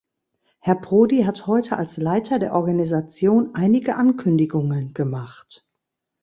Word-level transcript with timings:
Herr 0.57 0.73
Prodi 0.77 1.25
hat 1.25 1.45
heute 1.45 1.77
als 1.77 1.97
Leiter 1.97 2.39
der 2.39 2.55
Organisation 2.55 3.53
einige 3.53 3.97
Ankündigungen 3.97 4.95
gemacht. 4.95 5.69